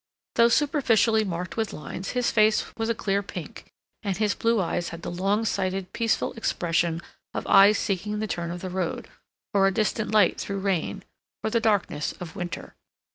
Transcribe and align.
Though 0.33 0.47
superficially 0.47 1.23
marked 1.23 1.57
with 1.57 1.73
lines, 1.73 2.13
his 2.17 2.31
face 2.31 2.65
was 2.75 2.89
a 2.89 2.95
clear 2.95 3.21
pink, 3.21 3.71
and 4.01 4.17
his 4.17 4.33
blue 4.33 4.59
eyes 4.59 4.89
had 4.89 5.03
the 5.03 5.11
long 5.11 5.45
sighted, 5.45 5.93
peaceful 5.93 6.33
expression 6.33 7.03
of 7.35 7.45
eyes 7.45 7.77
seeking 7.77 8.17
the 8.17 8.25
turn 8.25 8.49
of 8.49 8.61
the 8.61 8.71
road, 8.71 9.07
or 9.53 9.67
a 9.67 9.71
distant 9.71 10.09
light 10.09 10.41
through 10.41 10.57
rain, 10.57 11.03
or 11.43 11.51
the 11.51 11.59
darkness 11.59 12.13
of 12.13 12.35
winter. 12.35 12.73